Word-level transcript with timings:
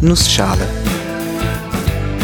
Nussschale. 0.00 0.64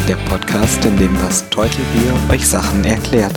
Der 0.06 0.14
Podcast, 0.28 0.84
in 0.84 0.96
dem 0.96 1.12
das 1.14 1.50
Teutelbier 1.50 2.14
euch 2.30 2.46
Sachen 2.46 2.84
erklärt. 2.84 3.34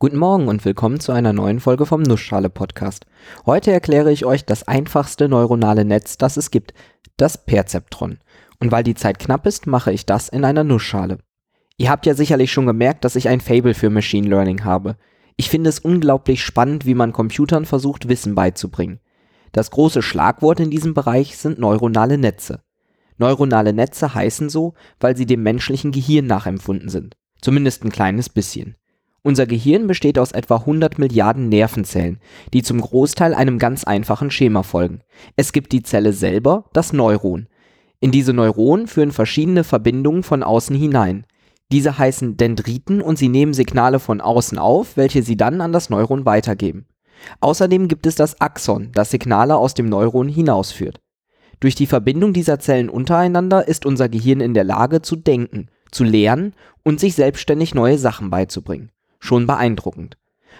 Guten 0.00 0.16
Morgen 0.16 0.48
und 0.48 0.64
willkommen 0.64 0.98
zu 0.98 1.12
einer 1.12 1.32
neuen 1.32 1.60
Folge 1.60 1.86
vom 1.86 2.02
Nussschale 2.02 2.50
Podcast. 2.50 3.06
Heute 3.46 3.70
erkläre 3.70 4.10
ich 4.10 4.24
euch 4.24 4.44
das 4.44 4.66
einfachste 4.66 5.28
neuronale 5.28 5.84
Netz, 5.84 6.18
das 6.18 6.36
es 6.36 6.50
gibt, 6.50 6.74
das 7.16 7.46
Perzeptron. 7.46 8.18
Und 8.58 8.72
weil 8.72 8.82
die 8.82 8.96
Zeit 8.96 9.20
knapp 9.20 9.46
ist, 9.46 9.68
mache 9.68 9.92
ich 9.92 10.04
das 10.06 10.28
in 10.28 10.44
einer 10.44 10.64
Nussschale. 10.64 11.18
Ihr 11.76 11.88
habt 11.88 12.04
ja 12.04 12.14
sicherlich 12.14 12.50
schon 12.50 12.66
gemerkt, 12.66 13.04
dass 13.04 13.14
ich 13.14 13.28
ein 13.28 13.40
Fable 13.40 13.74
für 13.74 13.90
Machine 13.90 14.28
Learning 14.28 14.64
habe. 14.64 14.96
Ich 15.36 15.48
finde 15.48 15.70
es 15.70 15.78
unglaublich 15.78 16.42
spannend, 16.42 16.84
wie 16.84 16.96
man 16.96 17.12
Computern 17.12 17.64
versucht, 17.64 18.08
Wissen 18.08 18.34
beizubringen. 18.34 18.98
Das 19.52 19.70
große 19.70 20.02
Schlagwort 20.02 20.60
in 20.60 20.70
diesem 20.70 20.94
Bereich 20.94 21.36
sind 21.36 21.58
neuronale 21.58 22.18
Netze. 22.18 22.62
Neuronale 23.18 23.72
Netze 23.72 24.14
heißen 24.14 24.48
so, 24.48 24.74
weil 24.98 25.16
sie 25.16 25.26
dem 25.26 25.42
menschlichen 25.42 25.92
Gehirn 25.92 26.26
nachempfunden 26.26 26.88
sind. 26.88 27.16
Zumindest 27.40 27.84
ein 27.84 27.90
kleines 27.90 28.28
bisschen. 28.28 28.76
Unser 29.22 29.46
Gehirn 29.46 29.86
besteht 29.86 30.18
aus 30.18 30.32
etwa 30.32 30.56
100 30.56 30.98
Milliarden 30.98 31.48
Nervenzellen, 31.50 32.20
die 32.54 32.62
zum 32.62 32.80
Großteil 32.80 33.34
einem 33.34 33.58
ganz 33.58 33.84
einfachen 33.84 34.30
Schema 34.30 34.62
folgen. 34.62 35.00
Es 35.36 35.52
gibt 35.52 35.72
die 35.72 35.82
Zelle 35.82 36.14
selber, 36.14 36.64
das 36.72 36.94
Neuron. 36.94 37.48
In 38.00 38.12
diese 38.12 38.32
Neuronen 38.32 38.86
führen 38.86 39.12
verschiedene 39.12 39.62
Verbindungen 39.62 40.22
von 40.22 40.42
außen 40.42 40.74
hinein. 40.74 41.26
Diese 41.70 41.98
heißen 41.98 42.38
Dendriten 42.38 43.02
und 43.02 43.18
sie 43.18 43.28
nehmen 43.28 43.52
Signale 43.52 44.00
von 44.00 44.22
außen 44.22 44.58
auf, 44.58 44.96
welche 44.96 45.22
sie 45.22 45.36
dann 45.36 45.60
an 45.60 45.72
das 45.72 45.90
Neuron 45.90 46.24
weitergeben. 46.24 46.86
Außerdem 47.40 47.88
gibt 47.88 48.06
es 48.06 48.14
das 48.14 48.40
Axon, 48.40 48.90
das 48.92 49.10
Signale 49.10 49.56
aus 49.56 49.74
dem 49.74 49.88
Neuron 49.88 50.28
hinausführt. 50.28 51.00
Durch 51.60 51.74
die 51.74 51.86
Verbindung 51.86 52.32
dieser 52.32 52.58
Zellen 52.58 52.88
untereinander 52.88 53.68
ist 53.68 53.84
unser 53.84 54.08
Gehirn 54.08 54.40
in 54.40 54.54
der 54.54 54.64
Lage 54.64 55.02
zu 55.02 55.16
denken, 55.16 55.68
zu 55.90 56.04
lernen 56.04 56.54
und 56.82 57.00
sich 57.00 57.14
selbstständig 57.14 57.74
neue 57.74 57.98
Sachen 57.98 58.30
beizubringen. 58.30 58.90
Schon 59.18 59.46
beeindruckend. 59.46 60.16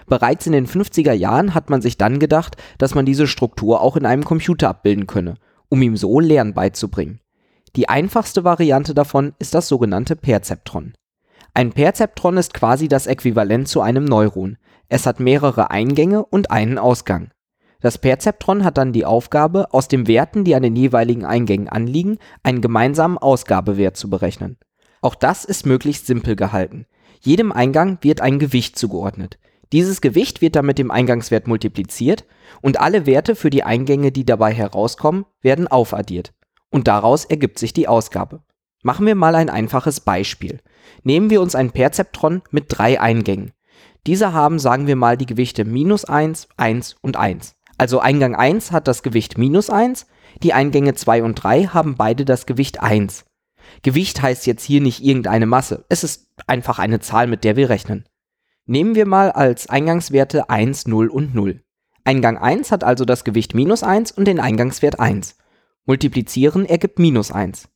Bereits 0.06 0.46
in 0.46 0.52
den 0.52 0.66
50er 0.66 1.12
Jahren 1.12 1.54
hat 1.54 1.70
man 1.70 1.82
sich 1.82 1.96
dann 1.96 2.18
gedacht, 2.18 2.56
dass 2.78 2.94
man 2.94 3.06
diese 3.06 3.26
Struktur 3.26 3.80
auch 3.80 3.96
in 3.96 4.06
einem 4.06 4.24
Computer 4.24 4.68
abbilden 4.68 5.06
könne, 5.06 5.36
um 5.68 5.80
ihm 5.82 5.96
so 5.96 6.20
Lernen 6.20 6.54
beizubringen. 6.54 7.20
Die 7.76 7.88
einfachste 7.88 8.44
Variante 8.44 8.94
davon 8.94 9.34
ist 9.38 9.54
das 9.54 9.68
sogenannte 9.68 10.16
Perzeptron. 10.16 10.94
Ein 11.54 11.72
Perzeptron 11.72 12.36
ist 12.36 12.54
quasi 12.54 12.88
das 12.88 13.06
Äquivalent 13.06 13.68
zu 13.68 13.80
einem 13.80 14.04
Neuron, 14.04 14.56
es 14.90 15.06
hat 15.06 15.20
mehrere 15.20 15.70
Eingänge 15.70 16.24
und 16.26 16.50
einen 16.50 16.76
Ausgang. 16.76 17.30
Das 17.80 17.96
Perzeptron 17.96 18.64
hat 18.64 18.76
dann 18.76 18.92
die 18.92 19.06
Aufgabe, 19.06 19.72
aus 19.72 19.88
den 19.88 20.06
Werten, 20.06 20.44
die 20.44 20.54
an 20.54 20.62
den 20.62 20.76
jeweiligen 20.76 21.24
Eingängen 21.24 21.68
anliegen, 21.68 22.18
einen 22.42 22.60
gemeinsamen 22.60 23.16
Ausgabewert 23.16 23.96
zu 23.96 24.10
berechnen. 24.10 24.58
Auch 25.00 25.14
das 25.14 25.46
ist 25.46 25.64
möglichst 25.64 26.06
simpel 26.06 26.36
gehalten. 26.36 26.86
Jedem 27.20 27.52
Eingang 27.52 27.98
wird 28.02 28.20
ein 28.20 28.38
Gewicht 28.38 28.78
zugeordnet. 28.78 29.38
Dieses 29.72 30.00
Gewicht 30.00 30.40
wird 30.42 30.56
dann 30.56 30.66
mit 30.66 30.78
dem 30.78 30.90
Eingangswert 30.90 31.46
multipliziert 31.46 32.24
und 32.60 32.80
alle 32.80 33.06
Werte 33.06 33.36
für 33.36 33.50
die 33.50 33.62
Eingänge, 33.62 34.10
die 34.10 34.26
dabei 34.26 34.52
herauskommen, 34.52 35.24
werden 35.40 35.68
aufaddiert. 35.68 36.34
Und 36.70 36.88
daraus 36.88 37.24
ergibt 37.24 37.60
sich 37.60 37.72
die 37.72 37.86
Ausgabe. 37.86 38.42
Machen 38.82 39.06
wir 39.06 39.14
mal 39.14 39.36
ein 39.36 39.50
einfaches 39.50 40.00
Beispiel. 40.00 40.58
Nehmen 41.04 41.30
wir 41.30 41.40
uns 41.40 41.54
ein 41.54 41.70
Perzeptron 41.70 42.42
mit 42.50 42.64
drei 42.68 43.00
Eingängen. 43.00 43.52
Diese 44.06 44.32
haben, 44.32 44.58
sagen 44.58 44.86
wir 44.86 44.96
mal, 44.96 45.16
die 45.16 45.26
Gewichte 45.26 45.64
minus 45.64 46.04
1, 46.04 46.48
1 46.56 46.96
und 47.00 47.16
1. 47.16 47.54
Also 47.78 48.00
Eingang 48.00 48.34
1 48.34 48.72
hat 48.72 48.88
das 48.88 49.02
Gewicht 49.02 49.38
minus 49.38 49.70
1, 49.70 50.06
die 50.42 50.52
Eingänge 50.52 50.94
2 50.94 51.22
und 51.22 51.34
3 51.36 51.64
haben 51.66 51.96
beide 51.96 52.24
das 52.24 52.46
Gewicht 52.46 52.82
1. 52.82 53.24
Gewicht 53.82 54.20
heißt 54.20 54.46
jetzt 54.46 54.64
hier 54.64 54.80
nicht 54.80 55.02
irgendeine 55.02 55.46
Masse, 55.46 55.84
es 55.88 56.04
ist 56.04 56.28
einfach 56.46 56.78
eine 56.78 57.00
Zahl, 57.00 57.26
mit 57.26 57.44
der 57.44 57.56
wir 57.56 57.70
rechnen. 57.70 58.04
Nehmen 58.66 58.94
wir 58.94 59.06
mal 59.06 59.30
als 59.30 59.68
Eingangswerte 59.68 60.50
1, 60.50 60.86
0 60.86 61.08
und 61.08 61.34
0. 61.34 61.62
Eingang 62.04 62.38
1 62.38 62.72
hat 62.72 62.84
also 62.84 63.04
das 63.04 63.24
Gewicht 63.24 63.54
minus 63.54 63.82
1 63.82 64.12
und 64.12 64.26
den 64.26 64.40
Eingangswert 64.40 64.98
1. 64.98 65.36
Multiplizieren 65.86 66.66
ergibt 66.66 66.98
minus 66.98 67.32
1. 67.32 67.68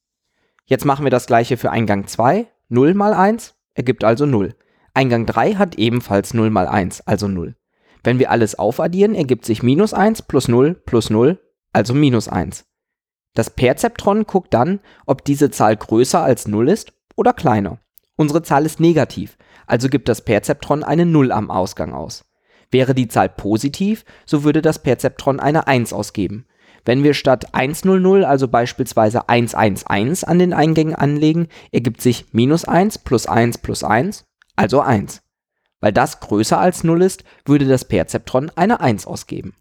Jetzt 0.67 0.85
machen 0.85 1.05
wir 1.05 1.11
das 1.11 1.27
gleiche 1.27 1.57
für 1.57 1.71
Eingang 1.71 2.07
2. 2.07 2.47
0 2.69 2.95
mal 2.95 3.13
1 3.13 3.55
ergibt 3.75 4.05
also 4.05 4.25
0. 4.25 4.55
Eingang 4.97 5.27
3 5.27 5.55
hat 5.55 5.75
ebenfalls 5.75 6.35
0 6.35 6.51
mal 6.51 6.69
1, 6.69 7.01
also 7.09 7.27
0. 7.27 7.57
Wenn 8.05 8.21
wir 8.21 8.31
alles 8.31 8.57
aufaddieren, 8.57 9.17
ergibt 9.17 9.45
sich 9.45 9.63
minus 9.65 9.93
1 9.93 10.23
plus 10.23 10.47
0 10.47 10.75
plus 10.87 11.11
0, 11.11 11.41
also 11.73 11.95
minus 11.95 12.29
1. 12.29 12.65
Das 13.35 13.51
Perzeptron 13.51 14.25
guckt 14.25 14.55
dann, 14.55 14.79
ob 15.05 15.25
diese 15.25 15.51
Zahl 15.51 15.77
größer 15.77 16.23
als 16.23 16.47
0 16.47 16.69
ist 16.69 16.93
oder 17.17 17.33
kleiner. 17.33 17.81
Unsere 18.15 18.43
Zahl 18.43 18.65
ist 18.65 18.79
negativ, 18.79 19.37
also 19.67 19.89
gibt 19.89 20.09
das 20.09 20.23
Perzeptron 20.23 20.85
eine 20.85 21.07
0 21.07 21.33
am 21.33 21.51
Ausgang 21.51 21.93
aus. 21.93 22.25
Wäre 22.71 22.95
die 22.95 23.09
Zahl 23.09 23.29
positiv, 23.29 24.05
so 24.25 24.45
würde 24.45 24.63
das 24.63 24.81
Perzeptron 24.81 25.41
eine 25.41 25.67
1 25.67 25.93
ausgeben. 25.93 26.47
Wenn 26.85 27.03
wir 27.03 27.15
statt 27.15 27.53
100, 27.53 28.25
also 28.25 28.47
beispielsweise 28.47 29.29
111 29.29 30.23
an 30.23 30.39
den 30.39 30.53
Eingängen 30.53 30.95
anlegen, 30.95 31.49
ergibt 31.73 32.01
sich 32.01 32.27
minus 32.31 32.65
1 32.65 32.99
plus 32.99 33.27
1 33.27 33.59
plus 33.59 33.83
1 33.83 34.25
also 34.57 34.81
1. 34.81 35.23
Weil 35.81 35.93
das 35.93 36.21
größer 36.21 36.59
als 36.59 36.85
0 36.85 37.03
ist, 37.03 37.25
würde 37.45 37.67
das 37.67 37.85
Perzeptron 37.85 38.51
eine 38.55 38.81
1 38.81 39.07
ausgeben. 39.07 39.55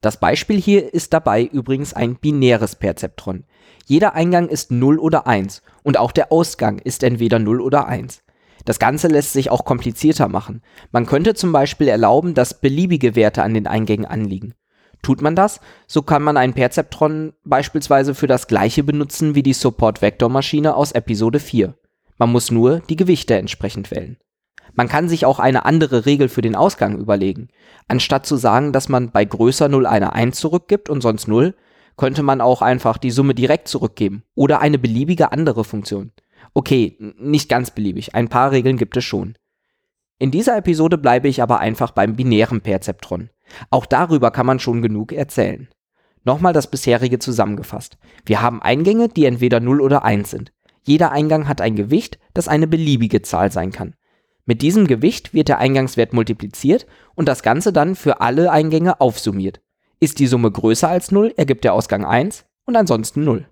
Das 0.00 0.20
Beispiel 0.20 0.60
hier 0.60 0.94
ist 0.94 1.12
dabei 1.12 1.42
übrigens 1.44 1.92
ein 1.92 2.16
binäres 2.16 2.76
Perzeptron. 2.76 3.44
Jeder 3.84 4.14
Eingang 4.14 4.48
ist 4.48 4.70
0 4.70 4.98
oder 4.98 5.26
1 5.26 5.62
und 5.82 5.98
auch 5.98 6.12
der 6.12 6.30
Ausgang 6.30 6.78
ist 6.78 7.02
entweder 7.02 7.38
0 7.38 7.60
oder 7.60 7.88
1. 7.88 8.22
Das 8.64 8.78
Ganze 8.78 9.08
lässt 9.08 9.32
sich 9.32 9.50
auch 9.50 9.64
komplizierter 9.64 10.28
machen. 10.28 10.62
Man 10.92 11.06
könnte 11.06 11.34
zum 11.34 11.52
Beispiel 11.52 11.88
erlauben, 11.88 12.34
dass 12.34 12.60
beliebige 12.60 13.16
Werte 13.16 13.42
an 13.42 13.54
den 13.54 13.66
Eingängen 13.66 14.06
anliegen. 14.06 14.54
Tut 15.02 15.22
man 15.22 15.34
das, 15.34 15.60
so 15.86 16.02
kann 16.02 16.22
man 16.22 16.36
ein 16.36 16.54
Perzeptron 16.54 17.32
beispielsweise 17.44 18.14
für 18.14 18.26
das 18.26 18.46
gleiche 18.46 18.84
benutzen 18.84 19.34
wie 19.34 19.42
die 19.42 19.52
Support-Vektor-Maschine 19.52 20.74
aus 20.74 20.92
Episode 20.92 21.40
4. 21.40 21.74
Man 22.18 22.30
muss 22.30 22.50
nur 22.50 22.80
die 22.80 22.96
Gewichte 22.96 23.36
entsprechend 23.36 23.90
wählen. 23.90 24.18
Man 24.74 24.88
kann 24.88 25.08
sich 25.08 25.24
auch 25.24 25.38
eine 25.38 25.64
andere 25.64 26.06
Regel 26.06 26.28
für 26.28 26.42
den 26.42 26.54
Ausgang 26.54 26.98
überlegen. 26.98 27.48
Anstatt 27.88 28.26
zu 28.26 28.36
sagen, 28.36 28.72
dass 28.72 28.88
man 28.88 29.10
bei 29.10 29.24
größer 29.24 29.68
0 29.68 29.86
eine 29.86 30.12
1 30.12 30.38
zurückgibt 30.38 30.88
und 30.88 31.00
sonst 31.00 31.26
0, 31.28 31.54
könnte 31.96 32.22
man 32.22 32.40
auch 32.40 32.62
einfach 32.62 32.96
die 32.96 33.10
Summe 33.10 33.34
direkt 33.34 33.68
zurückgeben 33.68 34.22
oder 34.34 34.60
eine 34.60 34.78
beliebige 34.78 35.32
andere 35.32 35.64
Funktion. 35.64 36.12
Okay, 36.54 36.96
nicht 37.18 37.48
ganz 37.48 37.72
beliebig, 37.72 38.14
ein 38.14 38.28
paar 38.28 38.52
Regeln 38.52 38.76
gibt 38.76 38.96
es 38.96 39.04
schon. 39.04 39.34
In 40.18 40.30
dieser 40.30 40.56
Episode 40.56 40.98
bleibe 40.98 41.28
ich 41.28 41.42
aber 41.42 41.60
einfach 41.60 41.90
beim 41.90 42.16
binären 42.16 42.60
Perzeptron. 42.60 43.30
Auch 43.70 43.86
darüber 43.86 44.30
kann 44.30 44.46
man 44.46 44.58
schon 44.58 44.82
genug 44.82 45.12
erzählen. 45.12 45.68
Nochmal 46.24 46.52
das 46.52 46.70
bisherige 46.70 47.18
zusammengefasst. 47.18 47.98
Wir 48.24 48.42
haben 48.42 48.60
Eingänge, 48.60 49.08
die 49.08 49.24
entweder 49.24 49.60
0 49.60 49.80
oder 49.80 50.04
1 50.04 50.30
sind. 50.30 50.52
Jeder 50.82 51.12
Eingang 51.12 51.48
hat 51.48 51.60
ein 51.60 51.76
Gewicht, 51.76 52.18
das 52.34 52.48
eine 52.48 52.66
beliebige 52.66 53.22
Zahl 53.22 53.52
sein 53.52 53.72
kann. 53.72 53.94
Mit 54.48 54.62
diesem 54.62 54.86
Gewicht 54.86 55.34
wird 55.34 55.48
der 55.48 55.58
Eingangswert 55.58 56.14
multipliziert 56.14 56.86
und 57.14 57.28
das 57.28 57.42
Ganze 57.42 57.70
dann 57.70 57.94
für 57.94 58.22
alle 58.22 58.50
Eingänge 58.50 58.98
aufsummiert. 58.98 59.60
Ist 60.00 60.18
die 60.20 60.26
Summe 60.26 60.50
größer 60.50 60.88
als 60.88 61.10
0, 61.10 61.34
ergibt 61.36 61.64
der 61.64 61.74
Ausgang 61.74 62.06
1 62.06 62.46
und 62.64 62.74
ansonsten 62.74 63.24
0. 63.24 63.46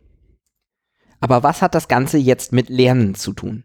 Aber 1.20 1.42
was 1.42 1.60
hat 1.60 1.74
das 1.74 1.88
Ganze 1.88 2.16
jetzt 2.16 2.54
mit 2.54 2.70
Lernen 2.70 3.14
zu 3.14 3.34
tun? 3.34 3.64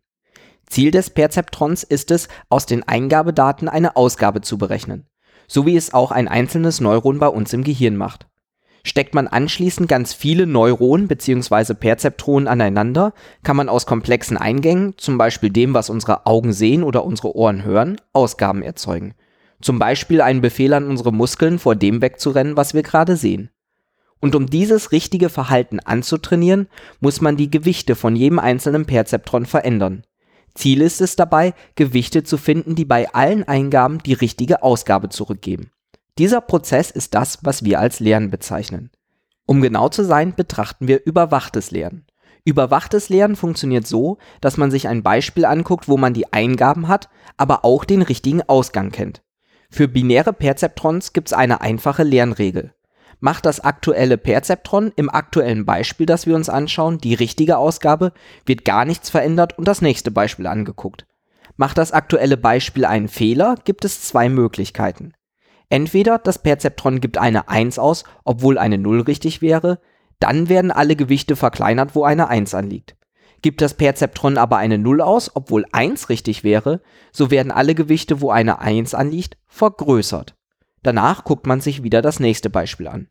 Ziel 0.66 0.92
des 0.92 1.10
Perzeptrons 1.10 1.84
ist 1.84 2.12
es, 2.12 2.28
aus 2.50 2.66
den 2.66 2.86
Eingabedaten 2.86 3.70
eine 3.70 3.96
Ausgabe 3.96 4.42
zu 4.42 4.58
berechnen, 4.58 5.08
so 5.48 5.66
wie 5.66 5.78
es 5.78 5.94
auch 5.94 6.12
ein 6.12 6.28
einzelnes 6.28 6.82
Neuron 6.82 7.20
bei 7.20 7.28
uns 7.30 7.54
im 7.54 7.64
Gehirn 7.64 7.96
macht. 7.96 8.28
Steckt 8.84 9.14
man 9.14 9.28
anschließend 9.28 9.88
ganz 9.88 10.14
viele 10.14 10.48
Neuronen 10.48 11.08
bzw. 11.08 11.76
Perzeptronen 11.76 12.48
aneinander, 12.48 13.14
kann 13.44 13.56
man 13.56 13.70
aus 13.70 13.86
komplexen 13.86 14.38
Eingängen, 14.38 14.96
zum 14.98 15.18
Beispiel 15.18 15.52
dem, 15.52 15.74
was 15.74 15.90
unsere 15.90 16.26
Augen 16.26 16.52
sehen 16.52 16.84
oder 16.84 17.06
unsere 17.06 17.36
Ohren 17.36 17.64
hören, 17.64 17.98
Ausgaben 18.14 18.64
erzeugen. 18.64 19.14
Zum 19.62 19.78
Beispiel 19.78 20.22
einen 20.22 20.42
Befehl 20.42 20.74
an 20.74 20.88
unsere 20.88 21.14
Muskeln, 21.14 21.60
vor 21.60 21.76
dem 21.76 22.02
wegzurennen, 22.02 22.58
was 22.58 22.74
wir 22.74 22.82
gerade 22.82 23.16
sehen. 23.16 23.52
Und 24.20 24.36
um 24.36 24.48
dieses 24.48 24.92
richtige 24.92 25.30
Verhalten 25.30 25.80
anzutrainieren, 25.80 26.68
muss 27.00 27.22
man 27.22 27.38
die 27.38 27.52
Gewichte 27.52 27.96
von 27.96 28.16
jedem 28.16 28.40
einzelnen 28.40 28.86
Perzeptron 28.86 29.46
verändern. 29.46 30.04
Ziel 30.56 30.82
ist 30.82 31.02
es 31.02 31.16
dabei, 31.16 31.54
Gewichte 31.76 32.24
zu 32.24 32.38
finden, 32.38 32.76
die 32.76 32.86
bei 32.86 33.14
allen 33.14 33.44
Eingaben 33.48 34.00
die 34.00 34.14
richtige 34.14 34.64
Ausgabe 34.64 35.10
zurückgeben. 35.10 35.72
Dieser 36.18 36.42
Prozess 36.42 36.92
ist 36.92 37.14
das, 37.14 37.40
was 37.44 37.64
wir 37.64 37.80
als 37.80 38.00
Lernen 38.00 38.30
bezeichnen. 38.30 38.92
Um 39.46 39.62
genau 39.62 39.90
zu 39.90 40.04
sein, 40.04 40.36
betrachten 40.36 40.88
wir 40.88 41.06
überwachtes 41.06 41.72
Lernen. 41.72 42.06
Überwachtes 42.44 43.10
Lernen 43.10 43.36
funktioniert 43.36 43.86
so, 43.86 44.18
dass 44.42 44.58
man 44.58 44.72
sich 44.72 44.88
ein 44.88 45.04
Beispiel 45.04 45.46
anguckt, 45.46 45.88
wo 45.88 45.98
man 45.98 46.14
die 46.14 46.34
Eingaben 46.34 46.88
hat, 46.88 47.10
aber 47.38 47.64
auch 47.64 47.86
den 47.86 48.02
richtigen 48.02 48.42
Ausgang 48.42 48.92
kennt. 48.92 49.22
Für 49.70 49.88
binäre 49.88 50.34
Perzeptrons 50.34 51.14
gibt 51.14 51.30
es 51.30 51.34
eine 51.34 51.62
einfache 51.62 52.04
Lernregel. 52.04 52.74
Macht 53.20 53.46
das 53.46 53.60
aktuelle 53.60 54.18
Perzeptron 54.18 54.92
im 54.96 55.10
aktuellen 55.10 55.66
Beispiel, 55.66 56.08
das 56.08 56.26
wir 56.26 56.36
uns 56.36 56.50
anschauen, 56.50 56.98
die 56.98 57.14
richtige 57.14 57.58
Ausgabe, 57.58 58.14
wird 58.46 58.66
gar 58.66 58.84
nichts 58.84 59.12
verändert 59.12 59.58
und 59.58 59.68
das 59.68 59.82
nächste 59.82 60.10
Beispiel 60.10 60.48
angeguckt. 60.48 61.06
Macht 61.56 61.78
das 61.78 61.92
aktuelle 61.92 62.38
Beispiel 62.38 62.86
einen 62.86 63.08
Fehler, 63.08 63.56
gibt 63.64 63.86
es 63.86 64.02
zwei 64.02 64.28
Möglichkeiten. 64.28 65.14
Entweder 65.72 66.20
das 66.20 66.38
Perzeptron 66.38 67.00
gibt 67.00 67.18
eine 67.18 67.48
1 67.48 67.80
aus, 67.80 68.04
obwohl 68.26 68.58
eine 68.58 68.78
0 68.78 69.04
richtig 69.04 69.42
wäre, 69.42 69.80
dann 70.20 70.50
werden 70.50 70.70
alle 70.70 70.98
Gewichte 70.98 71.38
verkleinert, 71.38 71.96
wo 71.96 72.04
eine 72.04 72.28
1 72.28 72.54
anliegt. 72.54 72.98
Gibt 73.42 73.62
das 73.62 73.76
Perzeptron 73.76 74.38
aber 74.38 74.58
eine 74.58 74.78
0 74.78 75.00
aus, 75.00 75.32
obwohl 75.34 75.66
1 75.72 76.10
richtig 76.10 76.44
wäre, 76.44 76.82
so 77.14 77.32
werden 77.32 77.54
alle 77.54 77.74
Gewichte, 77.74 78.20
wo 78.20 78.32
eine 78.32 78.60
1 78.60 78.94
anliegt, 78.94 79.38
vergrößert. 79.48 80.36
Danach 80.84 81.24
guckt 81.24 81.48
man 81.48 81.62
sich 81.62 81.84
wieder 81.84 82.02
das 82.02 82.20
nächste 82.20 82.50
Beispiel 82.50 82.90
an. 82.90 83.08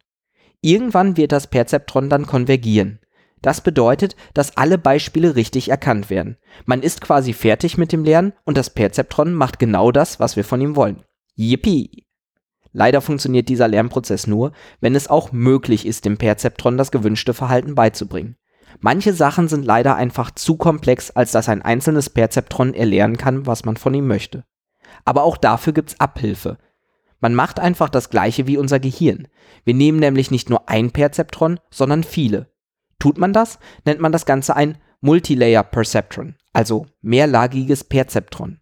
Irgendwann 0.60 1.16
wird 1.16 1.32
das 1.32 1.46
Perzeptron 1.46 2.10
dann 2.10 2.26
konvergieren. 2.26 3.00
Das 3.40 3.62
bedeutet, 3.62 4.16
dass 4.34 4.58
alle 4.58 4.76
Beispiele 4.76 5.34
richtig 5.34 5.70
erkannt 5.70 6.10
werden. 6.10 6.36
Man 6.66 6.82
ist 6.82 7.00
quasi 7.00 7.32
fertig 7.32 7.78
mit 7.78 7.90
dem 7.90 8.04
Lernen 8.04 8.34
und 8.44 8.58
das 8.58 8.68
Perzeptron 8.68 9.32
macht 9.32 9.58
genau 9.58 9.92
das, 9.92 10.20
was 10.20 10.36
wir 10.36 10.44
von 10.44 10.60
ihm 10.60 10.76
wollen. 10.76 11.02
Yippie! 11.36 12.09
Leider 12.72 13.00
funktioniert 13.00 13.48
dieser 13.48 13.68
Lernprozess 13.68 14.26
nur, 14.26 14.52
wenn 14.80 14.94
es 14.94 15.08
auch 15.08 15.32
möglich 15.32 15.86
ist, 15.86 16.04
dem 16.04 16.18
Perzeptron 16.18 16.76
das 16.76 16.90
gewünschte 16.90 17.34
Verhalten 17.34 17.74
beizubringen. 17.74 18.36
Manche 18.78 19.12
Sachen 19.12 19.48
sind 19.48 19.64
leider 19.64 19.96
einfach 19.96 20.30
zu 20.30 20.56
komplex, 20.56 21.10
als 21.10 21.32
dass 21.32 21.48
ein 21.48 21.62
einzelnes 21.62 22.10
Perzeptron 22.10 22.72
erlernen 22.74 23.16
kann, 23.16 23.46
was 23.46 23.64
man 23.64 23.76
von 23.76 23.92
ihm 23.94 24.06
möchte. 24.06 24.44
Aber 25.04 25.24
auch 25.24 25.36
dafür 25.36 25.72
gibt's 25.72 25.98
Abhilfe. 25.98 26.58
Man 27.20 27.34
macht 27.34 27.60
einfach 27.60 27.88
das 27.88 28.10
gleiche 28.10 28.46
wie 28.46 28.56
unser 28.56 28.80
Gehirn. 28.80 29.28
Wir 29.64 29.74
nehmen 29.74 29.98
nämlich 29.98 30.30
nicht 30.30 30.48
nur 30.48 30.68
ein 30.68 30.90
Perzeptron, 30.90 31.58
sondern 31.70 32.04
viele. 32.04 32.50
Tut 32.98 33.18
man 33.18 33.32
das, 33.32 33.58
nennt 33.84 34.00
man 34.00 34.12
das 34.12 34.26
Ganze 34.26 34.56
ein 34.56 34.78
Multilayer 35.00 35.62
Perceptron, 35.64 36.36
also 36.52 36.86
mehrlagiges 37.00 37.84
Perzeptron. 37.84 38.60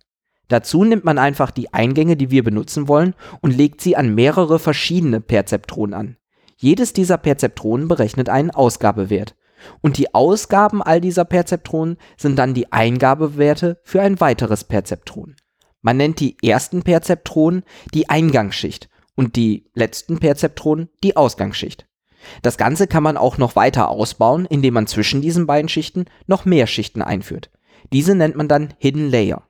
Dazu 0.48 0.84
nimmt 0.84 1.04
man 1.04 1.18
einfach 1.18 1.50
die 1.50 1.72
Eingänge, 1.72 2.16
die 2.16 2.30
wir 2.30 2.42
benutzen 2.42 2.88
wollen, 2.88 3.14
und 3.40 3.56
legt 3.56 3.80
sie 3.80 3.96
an 3.96 4.14
mehrere 4.14 4.58
verschiedene 4.58 5.20
Perzeptronen 5.20 5.94
an. 5.94 6.16
Jedes 6.56 6.92
dieser 6.92 7.18
Perzeptronen 7.18 7.86
berechnet 7.86 8.28
einen 8.28 8.50
Ausgabewert. 8.50 9.36
Und 9.80 9.98
die 9.98 10.14
Ausgaben 10.14 10.82
all 10.82 11.00
dieser 11.00 11.24
Perzeptronen 11.24 11.98
sind 12.16 12.38
dann 12.38 12.54
die 12.54 12.72
Eingabewerte 12.72 13.80
für 13.84 14.00
ein 14.00 14.20
weiteres 14.20 14.64
Perzeptron. 14.64 15.36
Man 15.82 15.96
nennt 15.96 16.20
die 16.20 16.36
ersten 16.42 16.82
Perzeptronen 16.82 17.62
die 17.94 18.08
Eingangsschicht 18.08 18.88
und 19.14 19.36
die 19.36 19.70
letzten 19.74 20.18
Perzeptronen 20.18 20.88
die 21.02 21.16
Ausgangsschicht. 21.16 21.86
Das 22.42 22.58
Ganze 22.58 22.86
kann 22.86 23.02
man 23.02 23.16
auch 23.16 23.38
noch 23.38 23.56
weiter 23.56 23.88
ausbauen, 23.88 24.46
indem 24.46 24.74
man 24.74 24.86
zwischen 24.86 25.20
diesen 25.20 25.46
beiden 25.46 25.68
Schichten 25.68 26.06
noch 26.26 26.44
mehr 26.44 26.66
Schichten 26.66 27.02
einführt. 27.02 27.50
Diese 27.92 28.14
nennt 28.14 28.36
man 28.36 28.48
dann 28.48 28.74
Hidden 28.78 29.10
Layer. 29.10 29.48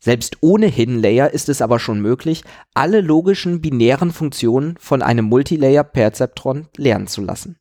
Selbst 0.00 0.38
ohne 0.40 0.66
Hidden 0.66 0.98
Layer 0.98 1.30
ist 1.30 1.50
es 1.50 1.60
aber 1.60 1.78
schon 1.78 2.00
möglich, 2.00 2.42
alle 2.74 3.02
logischen 3.02 3.60
binären 3.60 4.12
Funktionen 4.12 4.76
von 4.78 5.02
einem 5.02 5.26
Multilayer-Perzeptron 5.26 6.68
lernen 6.76 7.06
zu 7.06 7.20
lassen. 7.20 7.58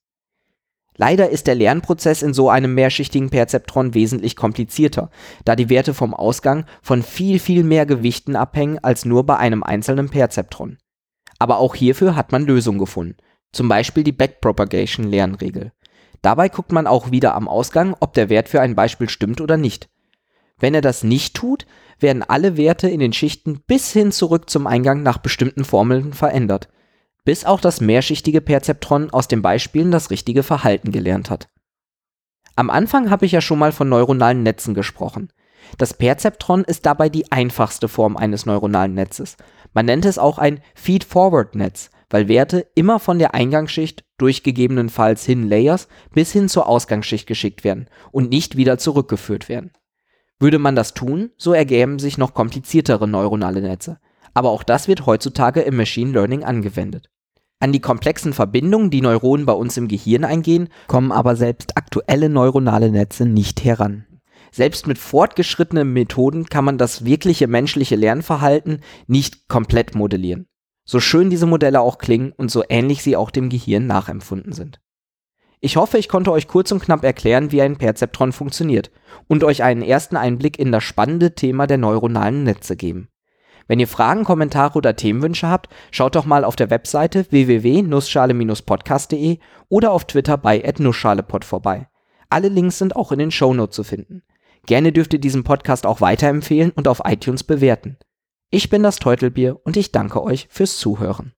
Leider 0.95 1.29
ist 1.29 1.47
der 1.47 1.55
Lernprozess 1.55 2.21
in 2.21 2.33
so 2.33 2.49
einem 2.49 2.73
mehrschichtigen 2.73 3.29
Perzeptron 3.29 3.93
wesentlich 3.93 4.35
komplizierter, 4.35 5.09
da 5.45 5.55
die 5.55 5.69
Werte 5.69 5.93
vom 5.93 6.13
Ausgang 6.13 6.65
von 6.81 7.03
viel, 7.03 7.39
viel 7.39 7.63
mehr 7.63 7.85
Gewichten 7.85 8.35
abhängen 8.35 8.79
als 8.79 9.05
nur 9.05 9.25
bei 9.25 9.37
einem 9.37 9.63
einzelnen 9.63 10.09
Perzeptron. 10.09 10.77
Aber 11.39 11.59
auch 11.59 11.75
hierfür 11.75 12.15
hat 12.15 12.33
man 12.33 12.45
Lösungen 12.45 12.79
gefunden, 12.79 13.15
zum 13.53 13.69
Beispiel 13.69 14.03
die 14.03 14.11
Backpropagation-Lernregel. 14.11 15.71
Dabei 16.21 16.49
guckt 16.49 16.73
man 16.73 16.85
auch 16.85 17.11
wieder 17.11 17.33
am 17.33 17.47
Ausgang, 17.47 17.95
ob 18.01 18.13
der 18.13 18.29
Wert 18.29 18.49
für 18.49 18.59
ein 18.59 18.75
Beispiel 18.75 19.07
stimmt 19.07 19.39
oder 19.39 19.55
nicht. 19.55 19.89
Wenn 20.59 20.75
er 20.75 20.81
das 20.81 21.05
nicht 21.05 21.33
tut, 21.33 21.65
werden 22.01 22.23
alle 22.23 22.57
Werte 22.57 22.89
in 22.89 22.99
den 22.99 23.13
Schichten 23.13 23.61
bis 23.67 23.91
hin 23.91 24.11
zurück 24.11 24.49
zum 24.49 24.67
Eingang 24.67 25.03
nach 25.03 25.17
bestimmten 25.17 25.65
Formeln 25.65 26.13
verändert, 26.13 26.69
bis 27.25 27.45
auch 27.45 27.61
das 27.61 27.81
mehrschichtige 27.81 28.41
Perzeptron 28.41 29.09
aus 29.11 29.27
den 29.27 29.41
Beispielen 29.41 29.91
das 29.91 30.09
richtige 30.09 30.43
Verhalten 30.43 30.91
gelernt 30.91 31.29
hat. 31.29 31.49
Am 32.55 32.69
Anfang 32.69 33.09
habe 33.09 33.25
ich 33.25 33.31
ja 33.31 33.41
schon 33.41 33.59
mal 33.59 33.71
von 33.71 33.87
neuronalen 33.87 34.43
Netzen 34.43 34.73
gesprochen. 34.73 35.29
Das 35.77 35.93
Perzeptron 35.93 36.63
ist 36.63 36.85
dabei 36.85 37.09
die 37.09 37.31
einfachste 37.31 37.87
Form 37.87 38.17
eines 38.17 38.45
neuronalen 38.45 38.93
Netzes. 38.93 39.37
Man 39.73 39.85
nennt 39.85 40.05
es 40.05 40.17
auch 40.17 40.37
ein 40.39 40.61
Feed-Forward-Netz, 40.75 41.91
weil 42.09 42.27
Werte 42.27 42.65
immer 42.75 42.99
von 42.99 43.19
der 43.19 43.33
Eingangsschicht 43.33 44.03
durch 44.17 44.43
gegebenenfalls 44.43 45.25
Hidden 45.25 45.47
Layers 45.47 45.87
bis 46.13 46.31
hin 46.31 46.49
zur 46.49 46.67
Ausgangsschicht 46.67 47.27
geschickt 47.27 47.63
werden 47.63 47.87
und 48.11 48.29
nicht 48.29 48.57
wieder 48.57 48.77
zurückgeführt 48.77 49.47
werden. 49.47 49.71
Würde 50.39 50.59
man 50.59 50.75
das 50.75 50.93
tun, 50.93 51.31
so 51.37 51.53
ergäben 51.53 51.99
sich 51.99 52.17
noch 52.17 52.33
kompliziertere 52.33 53.07
neuronale 53.07 53.61
Netze. 53.61 53.99
Aber 54.33 54.51
auch 54.51 54.63
das 54.63 54.87
wird 54.87 55.05
heutzutage 55.05 55.61
im 55.61 55.75
Machine 55.75 56.11
Learning 56.11 56.43
angewendet. 56.43 57.09
An 57.59 57.73
die 57.73 57.81
komplexen 57.81 58.31
Verbindungen, 58.31 58.89
die 58.89 59.01
Neuronen 59.01 59.45
bei 59.45 59.53
uns 59.53 59.75
im 59.75 59.89
Gehirn 59.89 60.23
eingehen, 60.23 60.69
kommen 60.87 61.11
aber 61.11 61.35
selbst 61.35 61.75
aktuelle 61.75 62.29
neuronale 62.29 62.89
Netze 62.89 63.25
nicht 63.25 63.65
heran. 63.65 64.05
Selbst 64.51 64.87
mit 64.87 64.97
fortgeschrittenen 64.97 65.91
Methoden 65.91 66.45
kann 66.45 66.63
man 66.63 66.77
das 66.77 67.03
wirkliche 67.03 67.47
menschliche 67.47 67.97
Lernverhalten 67.97 68.79
nicht 69.07 69.49
komplett 69.49 69.93
modellieren. 69.93 70.47
So 70.85 70.99
schön 70.99 71.29
diese 71.29 71.45
Modelle 71.45 71.81
auch 71.81 71.97
klingen 71.97 72.31
und 72.31 72.49
so 72.49 72.63
ähnlich 72.67 73.03
sie 73.03 73.15
auch 73.15 73.29
dem 73.29 73.49
Gehirn 73.49 73.87
nachempfunden 73.87 74.53
sind. 74.53 74.79
Ich 75.61 75.75
hoffe, 75.75 75.97
ich 75.97 76.07
konnte 76.07 76.31
euch 76.31 76.47
kurz 76.47 76.71
und 76.71 76.81
knapp 76.81 77.03
erklären, 77.03 77.51
wie 77.51 77.61
ein 77.61 77.77
Perzeptron 77.77 78.31
funktioniert 78.31 78.91
und 79.27 79.43
euch 79.43 79.61
einen 79.61 79.81
ersten 79.81 80.15
Einblick 80.15 80.57
in 80.57 80.71
das 80.71 80.85
spannende 80.85 81.35
Thema 81.35 81.67
der 81.67 81.77
neuronalen 81.77 82.43
Netze 82.43 82.77
geben. 82.77 83.09
Wenn 83.67 83.81
ihr 83.81 83.87
Fragen, 83.87 84.23
Kommentare 84.23 84.77
oder 84.77 84.95
Themenwünsche 84.95 85.49
habt, 85.49 85.67
schaut 85.91 86.15
doch 86.15 86.25
mal 86.25 86.43
auf 86.43 86.55
der 86.55 86.69
Webseite 86.69 87.25
www.nussschale-podcast.de 87.29 89.37
oder 89.67 89.91
auf 89.91 90.05
Twitter 90.05 90.37
bei 90.37 90.63
@nussschalepod 90.79 91.45
vorbei. 91.45 91.87
Alle 92.29 92.47
Links 92.47 92.79
sind 92.79 92.95
auch 92.95 93.11
in 93.11 93.19
den 93.19 93.31
Shownotes 93.31 93.75
zu 93.75 93.83
finden. 93.83 94.23
Gerne 94.65 94.91
dürft 94.91 95.13
ihr 95.13 95.19
diesen 95.19 95.43
Podcast 95.43 95.85
auch 95.85 96.01
weiterempfehlen 96.01 96.71
und 96.71 96.87
auf 96.87 97.01
iTunes 97.05 97.43
bewerten. 97.43 97.97
Ich 98.49 98.69
bin 98.69 98.81
das 98.81 98.97
Teutelbier 98.97 99.59
und 99.63 99.77
ich 99.77 99.91
danke 99.91 100.23
euch 100.23 100.47
fürs 100.49 100.77
Zuhören. 100.77 101.33